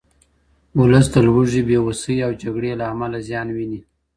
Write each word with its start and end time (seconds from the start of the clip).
ولس 0.79 1.05
د 1.13 1.15
لوږې، 1.25 1.61
بې 1.67 1.77
وسۍ 1.85 2.17
او 2.25 2.31
جګړې 2.41 2.71
له 2.79 2.85
امله 2.93 3.17
زیان 3.27 3.47
ویني. 3.55 3.79